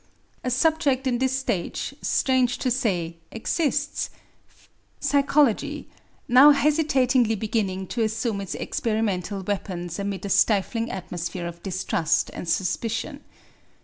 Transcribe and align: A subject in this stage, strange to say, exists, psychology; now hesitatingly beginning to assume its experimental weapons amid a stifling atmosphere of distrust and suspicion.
A 0.43 0.49
subject 0.49 1.05
in 1.05 1.19
this 1.19 1.37
stage, 1.37 1.93
strange 2.01 2.57
to 2.57 2.71
say, 2.71 3.17
exists, 3.31 4.09
psychology; 4.99 5.91
now 6.27 6.49
hesitatingly 6.49 7.35
beginning 7.35 7.85
to 7.89 8.01
assume 8.01 8.41
its 8.41 8.55
experimental 8.55 9.43
weapons 9.43 9.99
amid 9.99 10.25
a 10.25 10.29
stifling 10.29 10.89
atmosphere 10.89 11.45
of 11.45 11.61
distrust 11.61 12.31
and 12.33 12.49
suspicion. 12.49 13.19